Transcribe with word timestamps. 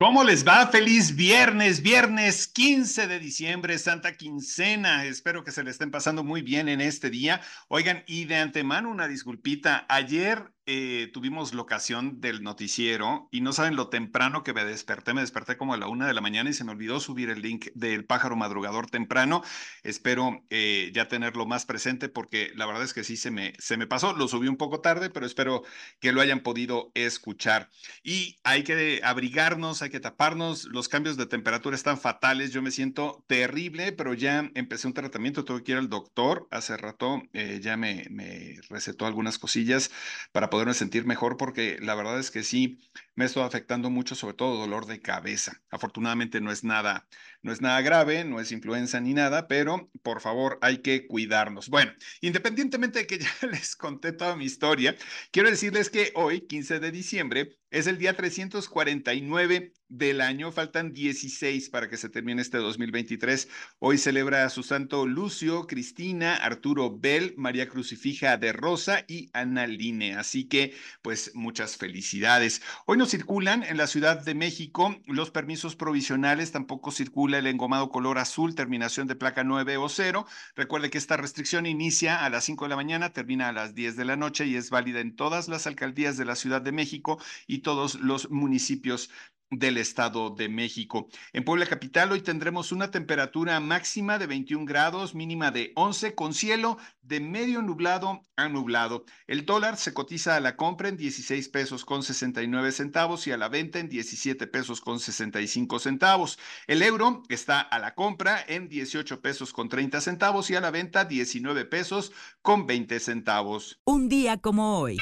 ¿Cómo 0.00 0.24
les 0.24 0.44
va? 0.46 0.66
Feliz 0.66 1.14
viernes, 1.14 1.80
viernes 1.80 2.48
15 2.48 3.06
de 3.06 3.20
diciembre, 3.20 3.78
Santa 3.78 4.16
Quincena. 4.16 5.04
Espero 5.04 5.44
que 5.44 5.52
se 5.52 5.62
le 5.62 5.70
estén 5.70 5.92
pasando 5.92 6.24
muy 6.24 6.42
bien 6.42 6.68
en 6.68 6.80
este 6.80 7.10
día. 7.10 7.40
Oigan, 7.68 8.02
y 8.08 8.24
de 8.24 8.34
antemano 8.34 8.90
una 8.90 9.06
disculpita. 9.06 9.86
Ayer 9.88 10.52
eh, 10.66 11.10
tuvimos 11.12 11.52
locación 11.52 12.20
del 12.20 12.42
noticiero 12.42 13.28
y 13.30 13.42
no 13.42 13.52
saben 13.52 13.76
lo 13.76 13.88
temprano 13.88 14.42
que 14.42 14.54
me 14.54 14.64
desperté. 14.64 15.12
Me 15.12 15.20
desperté 15.20 15.58
como 15.58 15.74
a 15.74 15.76
la 15.76 15.88
una 15.88 16.06
de 16.06 16.14
la 16.14 16.22
mañana 16.22 16.48
y 16.48 16.54
se 16.54 16.64
me 16.64 16.72
olvidó 16.72 17.00
subir 17.00 17.28
el 17.28 17.42
link 17.42 17.66
del 17.74 18.06
pájaro 18.06 18.34
madrugador 18.36 18.88
temprano. 18.88 19.42
Espero 19.82 20.42
eh, 20.48 20.90
ya 20.94 21.08
tenerlo 21.08 21.44
más 21.44 21.66
presente 21.66 22.08
porque 22.08 22.50
la 22.54 22.64
verdad 22.64 22.82
es 22.82 22.94
que 22.94 23.04
sí 23.04 23.18
se 23.18 23.30
me, 23.30 23.52
se 23.58 23.76
me 23.76 23.86
pasó. 23.86 24.14
Lo 24.14 24.26
subí 24.26 24.48
un 24.48 24.56
poco 24.56 24.80
tarde, 24.80 25.10
pero 25.10 25.26
espero 25.26 25.64
que 26.00 26.12
lo 26.12 26.22
hayan 26.22 26.40
podido 26.40 26.90
escuchar. 26.94 27.68
Y 28.02 28.38
hay 28.42 28.64
que 28.64 29.00
abrigarnos, 29.04 29.82
hay 29.82 29.90
que 29.90 30.00
taparnos. 30.00 30.64
Los 30.64 30.88
cambios 30.88 31.18
de 31.18 31.26
temperatura 31.26 31.76
están 31.76 31.98
fatales. 31.98 32.52
Yo 32.52 32.62
me 32.62 32.70
siento 32.70 33.22
terrible, 33.26 33.92
pero 33.92 34.14
ya 34.14 34.50
empecé 34.54 34.86
un 34.86 34.94
tratamiento. 34.94 35.44
Tuve 35.44 35.62
que 35.62 35.72
ir 35.72 35.78
al 35.78 35.90
doctor. 35.90 36.48
Hace 36.50 36.78
rato 36.78 37.22
eh, 37.34 37.60
ya 37.62 37.76
me, 37.76 38.06
me 38.10 38.56
recetó 38.70 39.04
algunas 39.06 39.38
cosillas 39.38 39.90
para 40.32 40.50
poderme 40.54 40.74
sentir 40.74 41.04
mejor 41.04 41.36
porque 41.36 41.78
la 41.80 41.96
verdad 41.96 42.16
es 42.20 42.30
que 42.30 42.44
sí 42.44 42.78
me 43.16 43.24
estoy 43.24 43.42
afectando 43.42 43.90
mucho, 43.90 44.14
sobre 44.14 44.34
todo 44.34 44.56
dolor 44.56 44.86
de 44.86 45.00
cabeza. 45.00 45.60
Afortunadamente 45.68 46.40
no 46.40 46.52
es 46.52 46.62
nada, 46.62 47.08
no 47.42 47.50
es 47.50 47.60
nada 47.60 47.80
grave, 47.80 48.24
no 48.24 48.38
es 48.38 48.52
influenza 48.52 49.00
ni 49.00 49.14
nada, 49.14 49.48
pero 49.48 49.90
por 50.04 50.20
favor 50.20 50.60
hay 50.62 50.78
que 50.78 51.08
cuidarnos. 51.08 51.68
Bueno, 51.70 51.90
independientemente 52.20 53.00
de 53.00 53.06
que 53.08 53.18
ya 53.18 53.48
les 53.50 53.74
conté 53.74 54.12
toda 54.12 54.36
mi 54.36 54.44
historia, 54.44 54.94
quiero 55.32 55.50
decirles 55.50 55.90
que 55.90 56.12
hoy, 56.14 56.42
15 56.42 56.78
de 56.78 56.92
diciembre, 56.92 57.58
es 57.74 57.88
el 57.88 57.98
día 57.98 58.16
349 58.16 59.72
del 59.88 60.20
año, 60.20 60.52
faltan 60.52 60.92
16 60.92 61.70
para 61.70 61.88
que 61.88 61.96
se 61.96 62.08
termine 62.08 62.40
este 62.40 62.58
2023. 62.58 63.48
Hoy 63.80 63.98
celebra 63.98 64.44
a 64.44 64.50
su 64.50 64.62
santo 64.62 65.06
Lucio, 65.06 65.66
Cristina, 65.66 66.36
Arturo 66.36 66.96
Bell, 66.96 67.34
María 67.36 67.68
Crucifija 67.68 68.36
de 68.36 68.52
Rosa 68.52 69.04
y 69.08 69.28
Ana 69.32 69.66
Line. 69.66 70.14
Así 70.14 70.44
que, 70.44 70.74
pues, 71.02 71.32
muchas 71.34 71.76
felicidades. 71.76 72.62
Hoy 72.86 72.96
no 72.96 73.06
circulan 73.06 73.64
en 73.64 73.76
la 73.76 73.88
Ciudad 73.88 74.24
de 74.24 74.34
México 74.34 74.96
los 75.06 75.32
permisos 75.32 75.74
provisionales, 75.74 76.52
tampoco 76.52 76.92
circula 76.92 77.38
el 77.38 77.46
engomado 77.48 77.90
color 77.90 78.18
azul, 78.18 78.54
terminación 78.54 79.08
de 79.08 79.16
placa 79.16 79.42
9 79.42 79.78
o 79.78 79.88
0. 79.88 80.26
Recuerde 80.54 80.90
que 80.90 80.98
esta 80.98 81.16
restricción 81.16 81.66
inicia 81.66 82.24
a 82.24 82.30
las 82.30 82.44
5 82.44 82.66
de 82.66 82.68
la 82.68 82.76
mañana, 82.76 83.12
termina 83.12 83.48
a 83.48 83.52
las 83.52 83.74
10 83.74 83.96
de 83.96 84.04
la 84.04 84.16
noche 84.16 84.46
y 84.46 84.54
es 84.54 84.70
válida 84.70 85.00
en 85.00 85.16
todas 85.16 85.48
las 85.48 85.66
alcaldías 85.66 86.16
de 86.16 86.24
la 86.24 86.36
Ciudad 86.36 86.62
de 86.62 86.70
México 86.70 87.20
y 87.48 87.63
todos 87.64 87.96
los 87.96 88.30
municipios 88.30 89.10
del 89.50 89.78
Estado 89.78 90.30
de 90.30 90.48
México. 90.48 91.08
En 91.32 91.44
Puebla 91.44 91.66
Capital 91.66 92.12
hoy 92.12 92.20
tendremos 92.20 92.72
una 92.72 92.90
temperatura 92.90 93.60
máxima 93.60 94.18
de 94.18 94.26
21 94.26 94.64
grados, 94.64 95.14
mínima 95.14 95.50
de 95.50 95.72
11, 95.76 96.14
con 96.14 96.34
cielo 96.34 96.78
de 97.02 97.20
medio 97.20 97.62
nublado 97.62 98.22
a 98.36 98.48
nublado. 98.48 99.04
El 99.26 99.44
dólar 99.46 99.76
se 99.76 99.94
cotiza 99.94 100.36
a 100.36 100.40
la 100.40 100.56
compra 100.56 100.88
en 100.88 100.96
16 100.96 101.48
pesos 101.48 101.84
con 101.84 102.02
69 102.02 102.72
centavos 102.72 103.26
y 103.26 103.32
a 103.32 103.36
la 103.36 103.48
venta 103.48 103.78
en 103.78 103.88
17 103.88 104.46
pesos 104.46 104.80
con 104.80 104.98
65 104.98 105.78
centavos. 105.78 106.38
El 106.66 106.82
euro 106.82 107.22
está 107.28 107.60
a 107.60 107.78
la 107.78 107.94
compra 107.94 108.44
en 108.46 108.68
18 108.68 109.20
pesos 109.20 109.52
con 109.52 109.68
30 109.68 110.00
centavos 110.00 110.50
y 110.50 110.56
a 110.56 110.60
la 110.60 110.70
venta 110.70 111.04
19 111.04 111.64
pesos 111.66 112.12
con 112.42 112.66
20 112.66 112.98
centavos. 113.00 113.80
Un 113.84 114.08
día 114.08 114.38
como 114.38 114.78
hoy. 114.78 114.98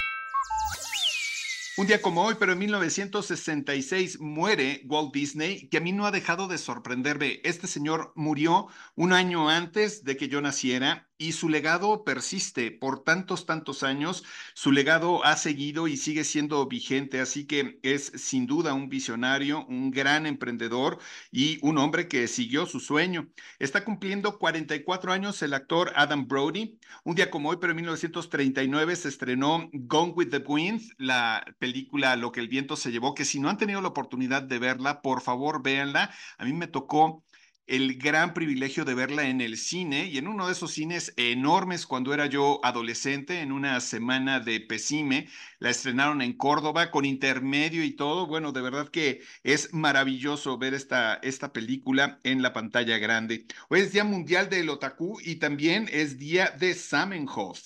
Un 1.78 1.86
día 1.86 2.02
como 2.02 2.22
hoy, 2.22 2.36
pero 2.38 2.52
en 2.52 2.58
1966 2.58 4.20
muere 4.20 4.82
Walt 4.84 5.14
Disney, 5.14 5.68
que 5.70 5.78
a 5.78 5.80
mí 5.80 5.92
no 5.92 6.04
ha 6.04 6.10
dejado 6.10 6.46
de 6.46 6.58
sorprenderme. 6.58 7.40
Este 7.44 7.66
señor 7.66 8.12
murió 8.14 8.66
un 8.94 9.14
año 9.14 9.48
antes 9.48 10.04
de 10.04 10.18
que 10.18 10.28
yo 10.28 10.42
naciera 10.42 11.08
y 11.18 11.32
su 11.32 11.48
legado 11.48 12.04
persiste 12.04 12.70
por 12.70 13.04
tantos, 13.04 13.46
tantos 13.46 13.82
años. 13.82 14.24
Su 14.54 14.72
legado 14.72 15.24
ha 15.24 15.36
seguido 15.36 15.88
y 15.88 15.96
sigue 15.96 16.24
siendo 16.24 16.66
vigente, 16.66 17.20
así 17.20 17.46
que 17.46 17.78
es 17.82 18.12
sin 18.16 18.46
duda 18.46 18.74
un 18.74 18.88
visionario, 18.88 19.64
un 19.66 19.90
gran 19.90 20.26
emprendedor 20.26 20.98
y 21.30 21.58
un 21.62 21.78
hombre 21.78 22.08
que 22.08 22.26
siguió 22.28 22.66
su 22.66 22.80
sueño. 22.80 23.28
Está 23.58 23.84
cumpliendo 23.84 24.38
44 24.38 25.12
años 25.12 25.40
el 25.42 25.54
actor 25.54 25.92
Adam 25.96 26.26
Brody. 26.26 26.78
Un 27.04 27.14
día 27.14 27.30
como 27.30 27.50
hoy, 27.50 27.58
pero 27.60 27.72
en 27.72 27.76
1939 27.76 28.96
se 28.96 29.08
estrenó 29.08 29.70
Gone 29.72 30.12
with 30.12 30.30
the 30.30 30.38
Wind, 30.38 30.82
la 30.98 31.44
película 31.58 32.16
Lo 32.16 32.32
que 32.32 32.40
el 32.40 32.48
viento 32.48 32.76
se 32.76 32.90
llevó, 32.90 33.14
que 33.14 33.24
si 33.24 33.40
no 33.40 33.48
han 33.48 33.58
tenido 33.58 33.80
la 33.80 33.88
oportunidad 33.88 34.42
de 34.42 34.58
verla, 34.58 35.02
por 35.02 35.20
favor 35.22 35.62
véanla. 35.62 36.10
A 36.38 36.44
mí 36.44 36.52
me 36.52 36.66
tocó 36.66 37.24
el 37.66 37.98
gran 37.98 38.34
privilegio 38.34 38.84
de 38.84 38.94
verla 38.94 39.28
en 39.28 39.40
el 39.40 39.56
cine 39.56 40.06
y 40.06 40.18
en 40.18 40.26
uno 40.26 40.46
de 40.46 40.52
esos 40.52 40.72
cines 40.72 41.12
enormes 41.16 41.86
cuando 41.86 42.12
era 42.12 42.26
yo 42.26 42.60
adolescente, 42.62 43.40
en 43.40 43.52
una 43.52 43.80
semana 43.80 44.40
de 44.40 44.60
Pesime, 44.60 45.28
la 45.58 45.70
estrenaron 45.70 46.22
en 46.22 46.32
Córdoba 46.32 46.90
con 46.90 47.04
intermedio 47.04 47.84
y 47.84 47.92
todo. 47.92 48.26
Bueno, 48.26 48.52
de 48.52 48.62
verdad 48.62 48.88
que 48.88 49.22
es 49.42 49.72
maravilloso 49.72 50.58
ver 50.58 50.74
esta, 50.74 51.14
esta 51.22 51.52
película 51.52 52.18
en 52.24 52.42
la 52.42 52.52
pantalla 52.52 52.98
grande. 52.98 53.46
Hoy 53.68 53.80
es 53.80 53.92
Día 53.92 54.04
Mundial 54.04 54.48
del 54.48 54.68
Otaku 54.68 55.18
y 55.22 55.36
también 55.36 55.88
es 55.92 56.18
Día 56.18 56.50
de 56.58 56.74
Samenhof. 56.74 57.60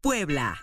Puebla. 0.00 0.60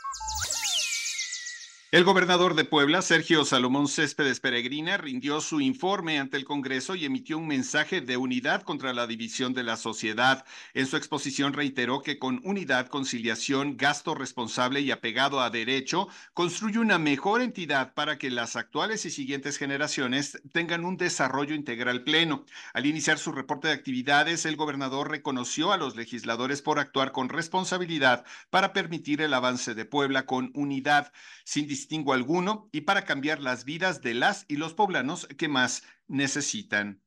El 1.93 2.05
gobernador 2.05 2.55
de 2.55 2.65
Puebla, 2.65 3.03
Sergio 3.03 3.45
Salomón 3.45 3.87
Céspedes 3.87 4.39
Peregrina, 4.39 4.97
rindió 4.97 5.41
su 5.41 5.61
informe 5.61 6.17
ante 6.17 6.37
el 6.37 6.43
Congreso 6.43 6.95
y 6.95 7.05
emitió 7.05 7.37
un 7.37 7.45
mensaje 7.45 8.01
de 8.01 8.17
unidad 8.17 8.63
contra 8.63 8.93
la 8.93 9.05
división 9.05 9.53
de 9.53 9.61
la 9.61 9.77
sociedad. 9.77 10.43
En 10.73 10.87
su 10.87 10.97
exposición 10.97 11.53
reiteró 11.53 12.01
que 12.01 12.17
con 12.17 12.41
unidad, 12.45 12.87
conciliación, 12.87 13.77
gasto 13.77 14.15
responsable 14.15 14.81
y 14.81 14.89
apegado 14.89 15.39
a 15.39 15.51
derecho, 15.51 16.07
construye 16.33 16.79
una 16.79 16.97
mejor 16.97 17.43
entidad 17.43 17.93
para 17.93 18.17
que 18.17 18.31
las 18.31 18.55
actuales 18.55 19.05
y 19.05 19.11
siguientes 19.11 19.59
generaciones 19.59 20.41
tengan 20.51 20.85
un 20.85 20.97
desarrollo 20.97 21.53
integral 21.53 22.03
pleno. 22.03 22.43
Al 22.73 22.87
iniciar 22.87 23.19
su 23.19 23.31
reporte 23.31 23.67
de 23.67 23.75
actividades, 23.75 24.47
el 24.47 24.55
gobernador 24.55 25.11
reconoció 25.11 25.71
a 25.71 25.77
los 25.77 25.95
legisladores 25.95 26.63
por 26.63 26.79
actuar 26.79 27.11
con 27.11 27.29
responsabilidad 27.29 28.25
para 28.49 28.73
permitir 28.73 29.21
el 29.21 29.35
avance 29.35 29.75
de 29.75 29.85
Puebla 29.85 30.25
con 30.25 30.49
unidad, 30.55 31.13
sin 31.43 31.67
distingo 31.83 32.13
alguno 32.13 32.69
y 32.71 32.81
para 32.81 33.03
cambiar 33.03 33.41
las 33.41 33.65
vidas 33.65 34.01
de 34.01 34.13
las 34.13 34.45
y 34.47 34.55
los 34.55 34.73
poblanos 34.73 35.27
que 35.37 35.49
más 35.49 35.83
necesitan. 36.07 37.01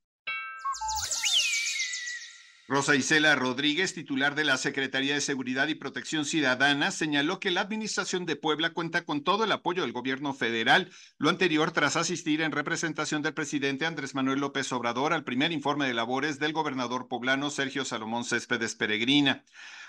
Rosa 2.68 2.94
Isela 2.94 3.34
Rodríguez, 3.36 3.94
titular 3.94 4.34
de 4.34 4.44
la 4.44 4.58
Secretaría 4.58 5.14
de 5.14 5.20
Seguridad 5.22 5.68
y 5.68 5.76
Protección 5.76 6.26
Ciudadana, 6.26 6.90
señaló 6.90 7.40
que 7.40 7.52
la 7.52 7.62
Administración 7.62 8.26
de 8.26 8.36
Puebla 8.36 8.74
cuenta 8.74 9.04
con 9.04 9.22
todo 9.22 9.44
el 9.44 9.52
apoyo 9.52 9.82
del 9.82 9.92
gobierno 9.92 10.34
federal, 10.34 10.90
lo 11.16 11.30
anterior 11.30 11.70
tras 11.70 11.96
asistir 11.96 12.42
en 12.42 12.52
representación 12.52 13.22
del 13.22 13.34
presidente 13.34 13.86
Andrés 13.86 14.14
Manuel 14.14 14.40
López 14.40 14.70
Obrador 14.72 15.12
al 15.12 15.24
primer 15.24 15.52
informe 15.52 15.86
de 15.86 15.94
labores 15.94 16.38
del 16.38 16.52
gobernador 16.52 17.06
poblano 17.08 17.50
Sergio 17.50 17.84
Salomón 17.84 18.24
Céspedes 18.24 18.74
Peregrina. 18.74 19.44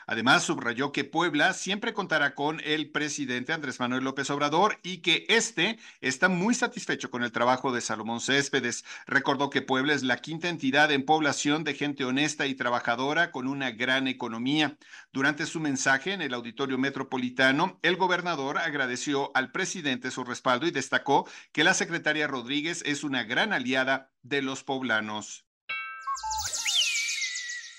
Además, 0.09 0.43
subrayó 0.43 0.93
que 0.93 1.03
Puebla 1.03 1.51
siempre 1.51 1.93
contará 1.93 2.33
con 2.33 2.61
el 2.63 2.89
presidente 2.91 3.51
Andrés 3.51 3.81
Manuel 3.81 4.05
López 4.05 4.29
Obrador 4.29 4.79
y 4.81 4.99
que 4.99 5.25
este 5.27 5.77
está 5.99 6.29
muy 6.29 6.55
satisfecho 6.55 7.11
con 7.11 7.23
el 7.23 7.33
trabajo 7.33 7.73
de 7.73 7.81
Salomón 7.81 8.21
Céspedes. 8.21 8.85
Recordó 9.05 9.49
que 9.49 9.61
Puebla 9.61 9.93
es 9.93 10.03
la 10.03 10.17
quinta 10.17 10.47
entidad 10.47 10.93
en 10.93 11.03
población 11.03 11.65
de 11.65 11.73
gente 11.73 12.05
honesta 12.05 12.47
y 12.47 12.55
trabajadora 12.55 13.31
con 13.31 13.47
una 13.47 13.71
gran 13.71 14.07
economía. 14.07 14.77
Durante 15.11 15.45
su 15.45 15.59
mensaje 15.59 16.13
en 16.13 16.21
el 16.21 16.33
Auditorio 16.33 16.77
Metropolitano, 16.77 17.77
el 17.81 17.97
gobernador 17.97 18.59
agradeció 18.59 19.31
al 19.35 19.51
presidente 19.51 20.09
su 20.09 20.23
respaldo 20.23 20.67
y 20.67 20.71
destacó 20.71 21.27
que 21.51 21.65
la 21.65 21.73
secretaria 21.73 22.27
Rodríguez 22.27 22.81
es 22.85 23.03
una 23.03 23.25
gran 23.25 23.51
aliada 23.51 24.09
de 24.21 24.41
los 24.41 24.63
poblanos. 24.63 25.46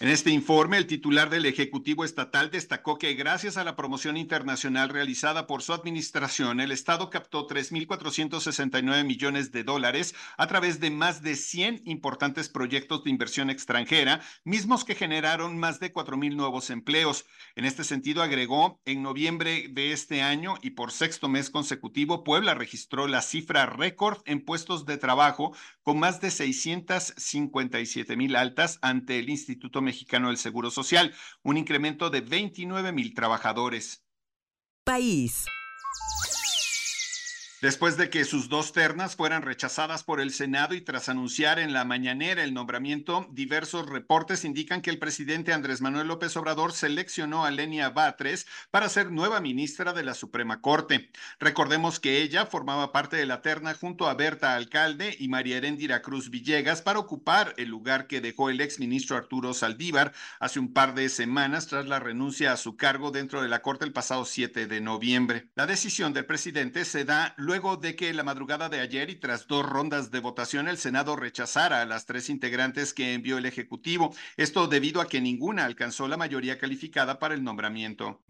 En 0.00 0.09
este 0.11 0.31
informe, 0.31 0.77
el 0.77 0.87
titular 0.87 1.29
del 1.29 1.45
Ejecutivo 1.45 2.05
Estatal 2.05 2.53
destacó 2.53 2.99
que 2.99 3.15
gracias 3.15 3.56
a 3.56 3.65
la 3.65 3.75
promoción 3.75 4.17
internacional 4.17 4.91
realizada 4.91 5.49
por 5.49 5.61
su 5.61 5.73
administración, 5.73 6.61
el 6.61 6.71
Estado 6.71 7.11
captó 7.11 7.49
3.469 7.49 9.05
millones 9.05 9.50
de 9.50 9.65
dólares 9.65 10.15
a 10.37 10.47
través 10.47 10.79
de 10.79 10.93
más 10.93 11.21
de 11.23 11.35
100 11.35 11.83
importantes 11.85 12.49
proyectos 12.49 13.03
de 13.03 13.11
inversión 13.11 13.50
extranjera, 13.50 14.21
mismos 14.45 14.85
que 14.85 14.95
generaron 14.95 15.59
más 15.59 15.81
de 15.81 15.93
4.000 15.93 16.37
nuevos 16.37 16.71
empleos. 16.71 17.25
En 17.56 17.65
este 17.65 17.83
sentido, 17.83 18.23
agregó, 18.23 18.81
en 18.85 19.03
noviembre 19.03 19.67
de 19.69 19.91
este 19.91 20.23
año 20.23 20.55
y 20.62 20.71
por 20.71 20.93
sexto 20.93 21.29
mes 21.29 21.50
consecutivo, 21.50 22.23
Puebla 22.23 22.55
registró 22.55 23.09
la 23.09 23.21
cifra 23.21 23.67
récord 23.67 24.19
en 24.27 24.45
puestos 24.45 24.87
de 24.87 24.97
trabajo 24.97 25.56
con 25.83 25.99
más 25.99 26.21
de 26.21 26.31
657 26.31 28.17
mil 28.17 28.37
altas 28.37 28.79
ante 28.81 29.19
el 29.19 29.29
Instituto 29.29 29.83
Mexicano 29.88 30.29
del 30.29 30.37
Seguro 30.37 30.70
Social, 30.70 31.14
un 31.43 31.56
incremento 31.56 32.11
de 32.11 32.20
29 32.20 32.93
mil 32.93 33.14
trabajadores. 33.14 34.05
País. 34.85 35.44
Después 37.60 37.96
de 37.96 38.08
que 38.08 38.25
sus 38.25 38.49
dos 38.49 38.72
ternas 38.72 39.16
fueran 39.16 39.43
rechazadas 39.43 40.05
por 40.05 40.20
el 40.20 40.31
Senado 40.31 40.76
y 40.76 40.81
tras 40.81 41.08
anunciar 41.08 41.58
en 41.58 41.72
la 41.72 41.84
mañanera 41.84 42.44
el 42.44 42.55
nombramiento, 42.55 43.26
diversos 43.32 43.88
reportes 43.88 44.44
indican 44.44 44.81
que 44.81 44.90
el 44.90 45.00
presidente 45.00 45.52
Andrés 45.52 45.81
Manuel 45.81 46.06
López 46.06 46.37
Obrador 46.37 46.72
seleccionó 46.72 47.44
a 47.44 47.50
Lenia 47.50 47.90
Batres 47.90 48.46
para 48.70 48.88
ser 48.88 49.10
nueva 49.10 49.40
ministra 49.40 49.93
de 49.93 50.05
la 50.05 50.14
Suprema 50.14 50.60
Corte. 50.60 51.10
Recordemos 51.40 51.99
que 51.99 52.22
ella 52.22 52.46
formaba 52.46 52.93
parte 52.93 53.16
de 53.16 53.26
la 53.26 53.43
terna 53.43 53.75
junto 53.75 54.08
a 54.08 54.14
Berta 54.14 54.54
Alcalde 54.54 55.16
y 55.19 55.26
María 55.26 55.56
Heréndira 55.56 56.00
Cruz 56.00 56.31
Villegas 56.31 56.81
para 56.81 57.00
ocupar 57.00 57.54
el 57.56 57.70
lugar 57.70 58.06
que 58.06 58.20
dejó 58.20 58.50
el 58.50 58.61
exministro 58.61 59.16
Arturo 59.16 59.52
Saldívar 59.52 60.12
hace 60.38 60.61
un 60.61 60.72
par 60.72 60.94
de 60.94 61.08
semanas 61.08 61.66
tras 61.66 61.88
la 61.88 61.99
renuncia 61.99 62.52
a 62.52 62.56
su 62.56 62.76
cargo 62.76 63.11
dentro 63.11 63.43
de 63.43 63.49
la 63.49 63.62
Corte 63.62 63.84
el 63.84 63.93
pasado 63.93 64.25
7 64.25 64.69
de 64.69 64.81
noviembre. 64.81 65.49
La 65.56 65.66
decisión 65.66 66.12
del 66.12 66.25
presidente 66.25 66.84
se 66.84 67.04
da 67.04 67.34
luego 67.49 67.79
de 67.79 67.97
que 67.97 68.12
la 68.12 68.25
madrugada 68.25 68.69
de 68.69 68.79
ayer 68.79 69.09
y 69.09 69.15
tras 69.15 69.47
dos 69.47 69.65
rondas 69.65 70.11
de 70.11 70.21
votación 70.21 70.69
el 70.69 70.77
Senado 70.77 71.17
rechazara 71.17 71.81
a 71.81 71.87
las 71.87 72.05
tres 72.05 72.29
integrantes 72.29 72.93
que 72.93 73.15
envió 73.15 73.39
el 73.39 73.47
Ejecutivo. 73.47 74.15
Esto 74.37 74.69
debido 74.69 75.00
a 75.00 75.09
que 75.09 75.23
ninguna 75.23 75.65
alcanzó 75.65 76.09
la 76.09 76.19
mayoría 76.19 76.59
calificada 76.59 77.19
para 77.19 77.35
el 77.35 77.43
nombramiento. 77.43 78.21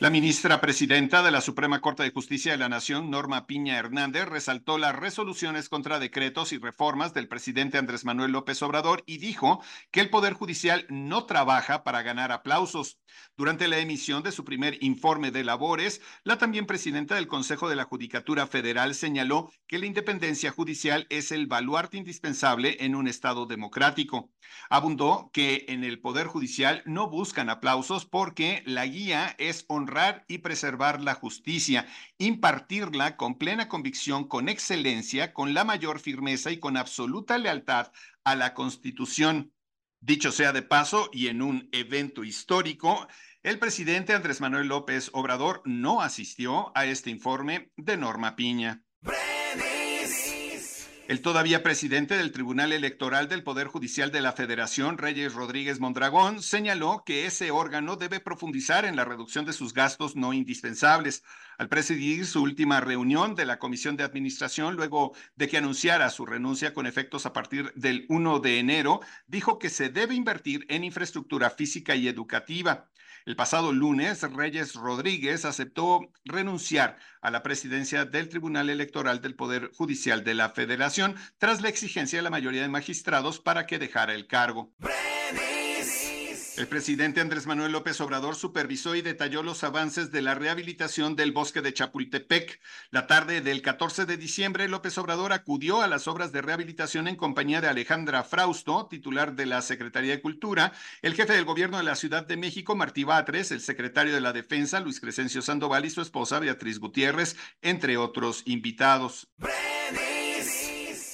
La 0.00 0.08
ministra 0.08 0.62
presidenta 0.62 1.22
de 1.22 1.30
la 1.30 1.42
Suprema 1.42 1.82
Corte 1.82 2.02
de 2.02 2.10
Justicia 2.10 2.52
de 2.52 2.56
la 2.56 2.70
Nación, 2.70 3.10
Norma 3.10 3.46
Piña 3.46 3.76
Hernández, 3.76 4.24
resaltó 4.24 4.78
las 4.78 4.96
resoluciones 4.96 5.68
contra 5.68 5.98
decretos 5.98 6.54
y 6.54 6.58
reformas 6.58 7.12
del 7.12 7.28
presidente 7.28 7.76
Andrés 7.76 8.06
Manuel 8.06 8.32
López 8.32 8.62
Obrador 8.62 9.02
y 9.04 9.18
dijo 9.18 9.62
que 9.90 10.00
el 10.00 10.08
Poder 10.08 10.32
Judicial 10.32 10.86
no 10.88 11.26
trabaja 11.26 11.84
para 11.84 12.00
ganar 12.00 12.32
aplausos. 12.32 12.98
Durante 13.36 13.68
la 13.68 13.76
emisión 13.76 14.22
de 14.22 14.32
su 14.32 14.42
primer 14.42 14.82
informe 14.82 15.32
de 15.32 15.44
labores, 15.44 16.00
la 16.24 16.38
también 16.38 16.64
presidenta 16.64 17.16
del 17.16 17.28
Consejo 17.28 17.68
de 17.68 17.76
la 17.76 17.84
Judicatura 17.84 18.46
Federal 18.46 18.94
señaló 18.94 19.52
que 19.66 19.78
la 19.78 19.84
independencia 19.84 20.50
judicial 20.50 21.06
es 21.10 21.30
el 21.30 21.46
baluarte 21.46 21.98
indispensable 21.98 22.78
en 22.80 22.94
un 22.94 23.06
Estado 23.06 23.44
democrático. 23.44 24.30
Abundó 24.70 25.30
que 25.32 25.66
en 25.68 25.84
el 25.84 26.00
Poder 26.00 26.26
Judicial 26.26 26.82
no 26.86 27.10
buscan 27.10 27.50
aplausos 27.50 28.06
porque 28.06 28.62
la 28.64 28.86
guía 28.86 29.34
es 29.38 29.66
y 30.28 30.38
preservar 30.38 31.00
la 31.00 31.14
justicia, 31.14 31.86
impartirla 32.18 33.16
con 33.16 33.36
plena 33.38 33.68
convicción, 33.68 34.28
con 34.28 34.48
excelencia, 34.48 35.32
con 35.32 35.54
la 35.54 35.64
mayor 35.64 36.00
firmeza 36.00 36.50
y 36.50 36.58
con 36.58 36.76
absoluta 36.76 37.38
lealtad 37.38 37.92
a 38.24 38.36
la 38.36 38.54
Constitución. 38.54 39.52
Dicho 40.00 40.32
sea 40.32 40.52
de 40.52 40.62
paso, 40.62 41.10
y 41.12 41.26
en 41.26 41.42
un 41.42 41.68
evento 41.72 42.24
histórico, 42.24 43.06
el 43.42 43.58
presidente 43.58 44.14
Andrés 44.14 44.40
Manuel 44.40 44.68
López 44.68 45.10
Obrador 45.12 45.62
no 45.64 46.00
asistió 46.00 46.72
a 46.74 46.86
este 46.86 47.10
informe 47.10 47.70
de 47.76 47.96
Norma 47.96 48.36
Piña. 48.36 48.82
El 51.10 51.22
todavía 51.22 51.64
presidente 51.64 52.16
del 52.16 52.30
Tribunal 52.30 52.70
Electoral 52.70 53.28
del 53.28 53.42
Poder 53.42 53.66
Judicial 53.66 54.12
de 54.12 54.20
la 54.20 54.30
Federación, 54.30 54.96
Reyes 54.96 55.34
Rodríguez 55.34 55.80
Mondragón, 55.80 56.40
señaló 56.40 57.02
que 57.04 57.26
ese 57.26 57.50
órgano 57.50 57.96
debe 57.96 58.20
profundizar 58.20 58.84
en 58.84 58.94
la 58.94 59.04
reducción 59.04 59.44
de 59.44 59.52
sus 59.52 59.74
gastos 59.74 60.14
no 60.14 60.32
indispensables. 60.32 61.24
Al 61.58 61.68
presidir 61.68 62.26
su 62.26 62.40
última 62.40 62.80
reunión 62.80 63.34
de 63.34 63.44
la 63.44 63.58
Comisión 63.58 63.96
de 63.96 64.04
Administración, 64.04 64.76
luego 64.76 65.12
de 65.34 65.48
que 65.48 65.58
anunciara 65.58 66.10
su 66.10 66.26
renuncia 66.26 66.74
con 66.74 66.86
efectos 66.86 67.26
a 67.26 67.32
partir 67.32 67.72
del 67.74 68.06
1 68.08 68.38
de 68.38 68.60
enero, 68.60 69.00
dijo 69.26 69.58
que 69.58 69.68
se 69.68 69.88
debe 69.88 70.14
invertir 70.14 70.64
en 70.68 70.84
infraestructura 70.84 71.50
física 71.50 71.96
y 71.96 72.06
educativa. 72.06 72.88
El 73.26 73.36
pasado 73.36 73.72
lunes, 73.72 74.22
Reyes 74.22 74.74
Rodríguez 74.74 75.44
aceptó 75.44 76.00
renunciar 76.24 76.96
a 77.20 77.30
la 77.30 77.42
presidencia 77.42 78.04
del 78.04 78.28
Tribunal 78.28 78.70
Electoral 78.70 79.20
del 79.20 79.34
Poder 79.34 79.70
Judicial 79.74 80.24
de 80.24 80.34
la 80.34 80.50
Federación 80.50 81.16
tras 81.38 81.60
la 81.60 81.68
exigencia 81.68 82.18
de 82.18 82.22
la 82.22 82.30
mayoría 82.30 82.62
de 82.62 82.68
magistrados 82.68 83.38
para 83.38 83.66
que 83.66 83.78
dejara 83.78 84.14
el 84.14 84.26
cargo. 84.26 84.72
El 86.56 86.66
presidente 86.66 87.20
Andrés 87.20 87.46
Manuel 87.46 87.72
López 87.72 88.00
Obrador 88.00 88.34
supervisó 88.34 88.94
y 88.94 89.02
detalló 89.02 89.42
los 89.42 89.64
avances 89.64 90.10
de 90.10 90.20
la 90.20 90.34
rehabilitación 90.34 91.16
del 91.16 91.32
bosque 91.32 91.62
de 91.62 91.72
Chapultepec. 91.72 92.60
La 92.90 93.06
tarde 93.06 93.40
del 93.40 93.62
14 93.62 94.04
de 94.04 94.16
diciembre, 94.16 94.68
López 94.68 94.98
Obrador 94.98 95.32
acudió 95.32 95.80
a 95.80 95.86
las 95.86 96.08
obras 96.08 96.32
de 96.32 96.42
rehabilitación 96.42 97.08
en 97.08 97.16
compañía 97.16 97.60
de 97.60 97.68
Alejandra 97.68 98.24
Frausto, 98.24 98.86
titular 98.90 99.34
de 99.36 99.46
la 99.46 99.62
Secretaría 99.62 100.12
de 100.12 100.20
Cultura, 100.20 100.72
el 101.02 101.14
jefe 101.14 101.32
del 101.32 101.44
gobierno 101.44 101.78
de 101.78 101.84
la 101.84 101.94
Ciudad 101.94 102.26
de 102.26 102.36
México, 102.36 102.74
Martí 102.74 103.04
Batres, 103.04 103.52
el 103.52 103.60
secretario 103.60 104.12
de 104.12 104.20
la 104.20 104.32
Defensa, 104.32 104.80
Luis 104.80 105.00
Crescencio 105.00 105.42
Sandoval, 105.42 105.84
y 105.84 105.90
su 105.90 106.02
esposa, 106.02 106.40
Beatriz 106.40 106.78
Gutiérrez, 106.78 107.36
entre 107.62 107.96
otros 107.96 108.42
invitados. 108.44 109.28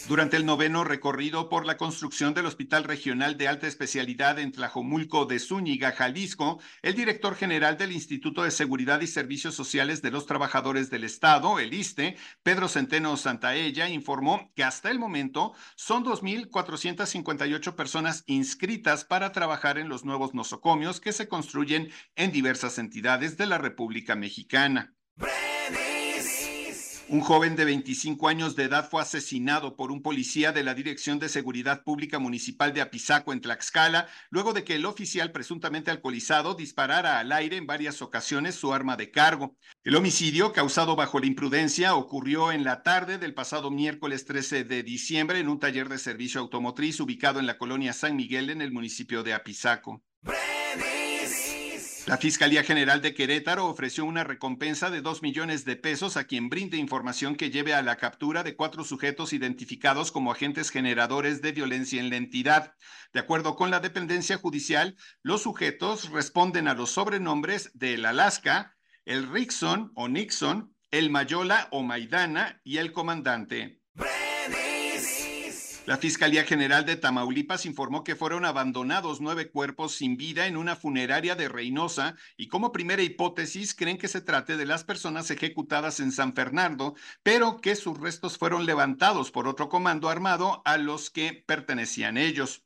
Durante 0.08 0.36
el 0.36 0.46
noveno 0.46 0.84
recorrido 0.84 1.48
por 1.48 1.66
la 1.66 1.76
construcción 1.76 2.32
del 2.32 2.46
Hospital 2.46 2.84
Regional 2.84 3.36
de 3.36 3.48
Alta 3.48 3.66
Especialidad 3.66 4.38
en 4.38 4.52
Tlajomulco 4.52 5.26
de 5.26 5.40
Zúñiga, 5.40 5.90
Jalisco, 5.90 6.60
el 6.82 6.94
director 6.94 7.34
general 7.34 7.76
del 7.76 7.90
Instituto 7.90 8.44
de 8.44 8.52
Seguridad 8.52 9.00
y 9.00 9.08
Servicios 9.08 9.56
Sociales 9.56 10.02
de 10.02 10.12
los 10.12 10.26
Trabajadores 10.26 10.90
del 10.90 11.02
Estado, 11.02 11.58
el 11.58 11.74
ISTE, 11.74 12.16
Pedro 12.44 12.68
Centeno 12.68 13.16
Santaella, 13.16 13.88
informó 13.88 14.52
que 14.54 14.62
hasta 14.62 14.92
el 14.92 15.00
momento 15.00 15.54
son 15.74 16.04
2.458 16.04 17.74
personas 17.74 18.22
inscritas 18.26 19.04
para 19.04 19.32
trabajar 19.32 19.76
en 19.76 19.88
los 19.88 20.04
nuevos 20.04 20.34
nosocomios 20.34 21.00
que 21.00 21.12
se 21.12 21.26
construyen 21.26 21.90
en 22.14 22.30
diversas 22.30 22.78
entidades 22.78 23.36
de 23.36 23.46
la 23.46 23.58
República 23.58 24.14
Mexicana. 24.14 24.94
Un 27.08 27.20
joven 27.20 27.54
de 27.54 27.64
25 27.64 28.26
años 28.26 28.56
de 28.56 28.64
edad 28.64 28.90
fue 28.90 29.00
asesinado 29.00 29.76
por 29.76 29.92
un 29.92 30.02
policía 30.02 30.50
de 30.50 30.64
la 30.64 30.74
Dirección 30.74 31.20
de 31.20 31.28
Seguridad 31.28 31.84
Pública 31.84 32.18
Municipal 32.18 32.74
de 32.74 32.80
Apizaco 32.80 33.32
en 33.32 33.40
Tlaxcala, 33.40 34.08
luego 34.28 34.52
de 34.52 34.64
que 34.64 34.74
el 34.74 34.84
oficial 34.84 35.30
presuntamente 35.30 35.92
alcoholizado 35.92 36.54
disparara 36.54 37.20
al 37.20 37.30
aire 37.30 37.58
en 37.58 37.66
varias 37.68 38.02
ocasiones 38.02 38.56
su 38.56 38.74
arma 38.74 38.96
de 38.96 39.12
cargo. 39.12 39.56
El 39.84 39.94
homicidio, 39.94 40.52
causado 40.52 40.96
bajo 40.96 41.20
la 41.20 41.26
imprudencia, 41.26 41.94
ocurrió 41.94 42.50
en 42.50 42.64
la 42.64 42.82
tarde 42.82 43.18
del 43.18 43.34
pasado 43.34 43.70
miércoles 43.70 44.24
13 44.24 44.64
de 44.64 44.82
diciembre 44.82 45.38
en 45.38 45.48
un 45.48 45.60
taller 45.60 45.88
de 45.88 45.98
servicio 45.98 46.40
automotriz 46.40 46.98
ubicado 46.98 47.38
en 47.38 47.46
la 47.46 47.56
colonia 47.56 47.92
San 47.92 48.16
Miguel 48.16 48.50
en 48.50 48.60
el 48.60 48.72
municipio 48.72 49.22
de 49.22 49.32
Apizaco. 49.32 50.02
La 52.06 52.18
Fiscalía 52.18 52.62
General 52.62 53.02
de 53.02 53.14
Querétaro 53.14 53.66
ofreció 53.66 54.04
una 54.04 54.22
recompensa 54.22 54.90
de 54.90 55.00
dos 55.00 55.22
millones 55.22 55.64
de 55.64 55.74
pesos 55.74 56.16
a 56.16 56.22
quien 56.22 56.48
brinde 56.48 56.76
información 56.76 57.34
que 57.34 57.50
lleve 57.50 57.74
a 57.74 57.82
la 57.82 57.96
captura 57.96 58.44
de 58.44 58.54
cuatro 58.54 58.84
sujetos 58.84 59.32
identificados 59.32 60.12
como 60.12 60.30
agentes 60.30 60.70
generadores 60.70 61.42
de 61.42 61.50
violencia 61.50 61.98
en 61.98 62.10
la 62.10 62.16
entidad. 62.16 62.74
De 63.12 63.18
acuerdo 63.18 63.56
con 63.56 63.72
la 63.72 63.80
dependencia 63.80 64.36
judicial, 64.36 64.94
los 65.24 65.42
sujetos 65.42 66.10
responden 66.10 66.68
a 66.68 66.74
los 66.74 66.92
sobrenombres 66.92 67.72
de 67.74 67.94
el 67.94 68.06
Alaska, 68.06 68.76
el 69.04 69.28
Rickson 69.28 69.90
o 69.96 70.06
Nixon, 70.06 70.76
el 70.92 71.10
Mayola 71.10 71.66
o 71.72 71.82
Maidana 71.82 72.60
y 72.62 72.76
el 72.76 72.92
comandante. 72.92 73.80
La 75.86 75.98
Fiscalía 75.98 76.42
General 76.42 76.84
de 76.84 76.96
Tamaulipas 76.96 77.64
informó 77.64 78.02
que 78.02 78.16
fueron 78.16 78.44
abandonados 78.44 79.20
nueve 79.20 79.50
cuerpos 79.50 79.94
sin 79.94 80.16
vida 80.16 80.48
en 80.48 80.56
una 80.56 80.74
funeraria 80.74 81.36
de 81.36 81.48
Reynosa 81.48 82.16
y 82.36 82.48
como 82.48 82.72
primera 82.72 83.02
hipótesis 83.02 83.72
creen 83.72 83.96
que 83.96 84.08
se 84.08 84.20
trate 84.20 84.56
de 84.56 84.66
las 84.66 84.82
personas 84.82 85.30
ejecutadas 85.30 86.00
en 86.00 86.10
San 86.10 86.34
Fernando, 86.34 86.96
pero 87.22 87.60
que 87.60 87.76
sus 87.76 88.00
restos 88.00 88.36
fueron 88.36 88.66
levantados 88.66 89.30
por 89.30 89.46
otro 89.46 89.68
comando 89.68 90.08
armado 90.08 90.60
a 90.64 90.76
los 90.76 91.08
que 91.08 91.44
pertenecían 91.46 92.16
ellos. 92.16 92.64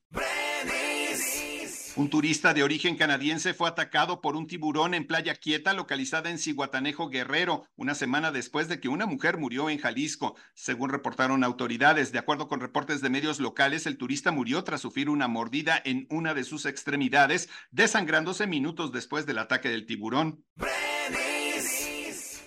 Un 1.97 2.09
turista 2.09 2.54
de 2.54 2.62
origen 2.62 2.97
canadiense 2.97 3.52
fue 3.52 3.68
atacado 3.68 4.20
por 4.20 4.37
un 4.37 4.47
tiburón 4.47 4.94
en 4.94 5.06
Playa 5.06 5.35
Quieta, 5.35 5.73
localizada 5.73 6.30
en 6.30 6.38
Ciguatanejo, 6.38 7.09
Guerrero, 7.09 7.66
una 7.76 7.97
semana 7.97 8.30
después 8.30 8.68
de 8.68 8.78
que 8.78 8.88
una 8.88 9.06
mujer 9.06 9.38
murió 9.38 9.68
en 9.68 9.78
Jalisco. 9.78 10.37
Según 10.54 10.90
reportaron 10.90 11.42
autoridades, 11.42 12.12
de 12.12 12.20
acuerdo 12.20 12.47
con 12.47 12.61
reportes 12.61 13.00
de 13.00 13.11
medios 13.11 13.40
locales, 13.40 13.87
el 13.87 13.99
turista 13.99 14.30
murió 14.30 14.62
tras 14.62 14.82
sufrir 14.82 15.11
una 15.11 15.26
mordida 15.26 15.82
en 15.85 16.06
una 16.11 16.32
de 16.32 16.44
sus 16.44 16.64
extremidades, 16.64 17.49
desangrándose 17.73 18.47
minutos 18.47 18.92
después 18.92 19.26
del 19.26 19.38
ataque 19.38 19.68
del 19.68 19.85
tiburón. 19.85 20.44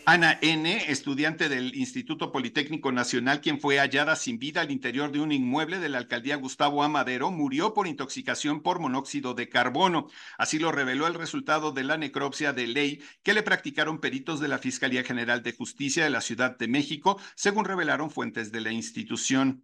Ana 0.05 0.37
N., 0.41 0.91
estudiante 0.91 1.47
del 1.47 1.75
Instituto 1.75 2.33
Politécnico 2.33 2.91
Nacional, 2.91 3.39
quien 3.39 3.61
fue 3.61 3.77
hallada 3.79 4.17
sin 4.17 4.37
vida 4.37 4.59
al 4.59 4.69
interior 4.69 5.13
de 5.13 5.21
un 5.21 5.31
inmueble 5.31 5.79
de 5.79 5.87
la 5.87 5.97
alcaldía 5.97 6.35
Gustavo 6.35 6.83
Amadero, 6.83 7.31
murió 7.31 7.73
por 7.73 7.87
intoxicación 7.87 8.61
por 8.61 8.79
monóxido 8.79 9.33
de 9.33 9.47
carbono. 9.47 10.09
Así 10.37 10.59
lo 10.59 10.73
reveló 10.73 11.07
el 11.07 11.13
resultado 11.13 11.71
de 11.71 11.85
la 11.85 11.95
necropsia 11.95 12.51
de 12.51 12.67
ley 12.67 13.01
que 13.23 13.33
le 13.33 13.43
practicaron 13.43 13.99
peritos 13.99 14.41
de 14.41 14.49
la 14.49 14.57
Fiscalía 14.57 15.03
General 15.03 15.41
de 15.41 15.53
Justicia 15.53 16.03
de 16.03 16.09
la 16.09 16.21
Ciudad 16.21 16.57
de 16.57 16.67
México, 16.67 17.17
según 17.35 17.63
revelaron 17.63 18.11
fuentes 18.11 18.51
de 18.51 18.59
la 18.59 18.73
institución. 18.73 19.63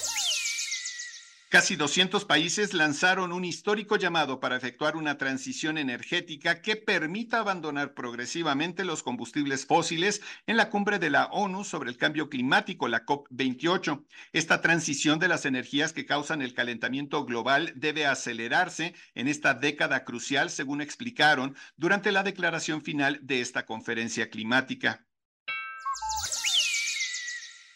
Casi 1.51 1.75
200 1.75 2.23
países 2.23 2.73
lanzaron 2.73 3.33
un 3.33 3.43
histórico 3.43 3.97
llamado 3.97 4.39
para 4.39 4.55
efectuar 4.55 4.95
una 4.95 5.17
transición 5.17 5.77
energética 5.77 6.61
que 6.61 6.77
permita 6.77 7.39
abandonar 7.39 7.93
progresivamente 7.93 8.85
los 8.85 9.03
combustibles 9.03 9.65
fósiles 9.65 10.21
en 10.47 10.55
la 10.55 10.69
cumbre 10.69 10.97
de 10.97 11.09
la 11.09 11.25
ONU 11.25 11.65
sobre 11.65 11.89
el 11.89 11.97
cambio 11.97 12.29
climático, 12.29 12.87
la 12.87 13.05
COP28. 13.05 14.05
Esta 14.31 14.61
transición 14.61 15.19
de 15.19 15.27
las 15.27 15.45
energías 15.45 15.91
que 15.91 16.05
causan 16.05 16.41
el 16.41 16.53
calentamiento 16.53 17.25
global 17.25 17.73
debe 17.75 18.05
acelerarse 18.05 18.95
en 19.13 19.27
esta 19.27 19.53
década 19.53 20.05
crucial, 20.05 20.51
según 20.51 20.79
explicaron 20.79 21.57
durante 21.75 22.13
la 22.13 22.23
declaración 22.23 22.81
final 22.81 23.19
de 23.23 23.41
esta 23.41 23.65
conferencia 23.65 24.29
climática. 24.29 25.05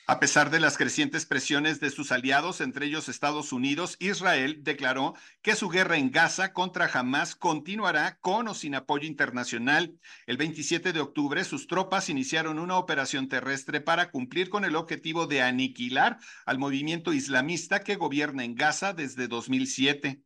A 0.08 0.20
pesar 0.20 0.52
de 0.52 0.60
las 0.60 0.78
crecientes 0.78 1.26
presiones 1.26 1.80
de 1.80 1.90
sus 1.90 2.12
aliados, 2.12 2.62
entre 2.62 2.86
ellos 2.86 3.10
Estados 3.10 3.52
Unidos, 3.52 3.98
Israel 4.00 4.60
declaró 4.62 5.16
que 5.42 5.56
su 5.56 5.68
guerra 5.68 5.98
en 5.98 6.12
Gaza 6.12 6.54
contra 6.54 6.86
Hamas 6.86 7.36
continuará 7.36 8.20
con 8.20 8.48
o 8.48 8.54
sin 8.54 8.76
apoyo 8.76 9.08
internacional. 9.08 9.98
El 10.28 10.38
27 10.38 10.94
de 10.94 11.00
octubre, 11.00 11.44
sus 11.44 11.66
tropas 11.66 12.10
iniciaron 12.10 12.60
una 12.60 12.78
operación 12.78 13.30
terrestre 13.30 13.82
para 13.82 14.12
cumplir 14.12 14.50
con 14.50 14.64
el 14.64 14.76
objetivo 14.76 15.26
de 15.26 15.42
aniquilar 15.42 16.20
al 16.46 16.60
movimiento 16.60 17.12
islamista 17.12 17.80
que 17.80 17.96
gobierna 17.96 18.44
en 18.44 18.54
Gaza 18.54 18.94
desde 18.94 19.28
2007. 19.28 20.22